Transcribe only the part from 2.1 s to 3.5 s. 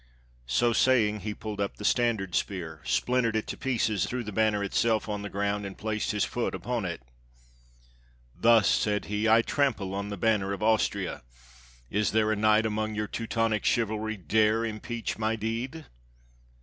spear, splintered it